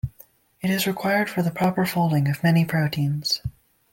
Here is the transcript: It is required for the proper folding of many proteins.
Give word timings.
It 0.61 0.71
is 0.71 0.87
required 0.87 1.29
for 1.29 1.43
the 1.43 1.51
proper 1.51 1.85
folding 1.85 2.27
of 2.27 2.41
many 2.41 2.65
proteins. 2.65 3.39